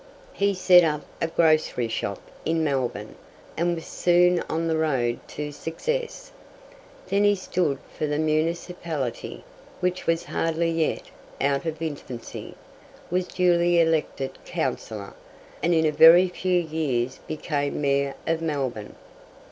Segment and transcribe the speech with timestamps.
[0.33, 3.13] He set up a grocery shop in Melbourne,
[3.55, 6.31] and was soon on the road to success.
[7.09, 9.43] Then he stood for the municipality,
[9.79, 11.03] which was hardly yet
[11.39, 12.55] out of infancy,
[13.11, 15.13] was duly elected councillor,
[15.61, 18.95] and in a very few years became Mayor of Melbourne.